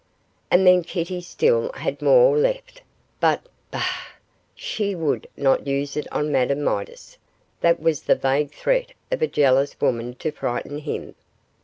And 0.49 0.65
then 0.65 0.81
Kitty 0.83 1.21
still 1.21 1.71
had 1.73 2.01
more 2.01 2.35
left, 2.35 2.81
but 3.19 3.45
bah! 3.69 3.83
she 4.55 4.95
would 4.95 5.27
not 5.37 5.67
use 5.67 5.95
it 5.95 6.11
on 6.11 6.31
Madame 6.31 6.63
Midas. 6.63 7.19
That 7.59 7.79
was 7.79 8.01
the 8.01 8.15
vague 8.15 8.51
threat 8.51 8.93
of 9.11 9.21
a 9.21 9.27
jealous 9.27 9.79
woman 9.79 10.15
to 10.15 10.31
frighten 10.31 10.79
him. 10.79 11.13